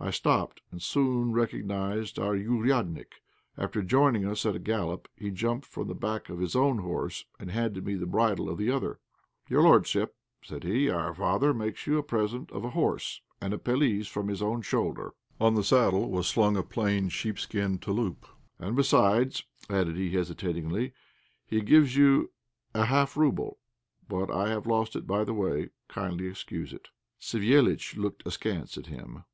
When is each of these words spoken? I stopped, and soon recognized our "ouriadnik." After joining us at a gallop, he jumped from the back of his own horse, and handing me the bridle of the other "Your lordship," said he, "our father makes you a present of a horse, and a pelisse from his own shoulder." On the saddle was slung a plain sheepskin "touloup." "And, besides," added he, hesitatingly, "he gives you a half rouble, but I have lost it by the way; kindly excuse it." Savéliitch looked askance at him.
I 0.00 0.10
stopped, 0.10 0.62
and 0.72 0.80
soon 0.80 1.32
recognized 1.32 2.18
our 2.18 2.34
"ouriadnik." 2.34 3.20
After 3.58 3.82
joining 3.82 4.24
us 4.24 4.46
at 4.46 4.56
a 4.56 4.58
gallop, 4.58 5.06
he 5.14 5.30
jumped 5.30 5.66
from 5.66 5.88
the 5.88 5.94
back 5.94 6.30
of 6.30 6.38
his 6.38 6.56
own 6.56 6.78
horse, 6.78 7.26
and 7.38 7.50
handing 7.50 7.84
me 7.84 7.94
the 7.94 8.06
bridle 8.06 8.48
of 8.48 8.56
the 8.56 8.70
other 8.70 9.00
"Your 9.50 9.60
lordship," 9.60 10.16
said 10.42 10.64
he, 10.64 10.88
"our 10.88 11.14
father 11.14 11.52
makes 11.52 11.86
you 11.86 11.98
a 11.98 12.02
present 12.02 12.50
of 12.52 12.64
a 12.64 12.70
horse, 12.70 13.20
and 13.38 13.52
a 13.52 13.58
pelisse 13.58 14.08
from 14.08 14.28
his 14.28 14.40
own 14.40 14.62
shoulder." 14.62 15.12
On 15.38 15.54
the 15.56 15.62
saddle 15.62 16.10
was 16.10 16.26
slung 16.26 16.56
a 16.56 16.62
plain 16.62 17.10
sheepskin 17.10 17.78
"touloup." 17.78 18.24
"And, 18.58 18.76
besides," 18.76 19.44
added 19.68 19.94
he, 19.96 20.10
hesitatingly, 20.10 20.94
"he 21.46 21.60
gives 21.60 21.94
you 21.96 22.30
a 22.72 22.86
half 22.86 23.14
rouble, 23.14 23.58
but 24.08 24.30
I 24.30 24.48
have 24.48 24.66
lost 24.66 24.96
it 24.96 25.06
by 25.06 25.22
the 25.22 25.34
way; 25.34 25.68
kindly 25.86 26.28
excuse 26.28 26.72
it." 26.72 26.88
Savéliitch 27.20 27.98
looked 27.98 28.26
askance 28.26 28.78
at 28.78 28.86
him. 28.86 29.24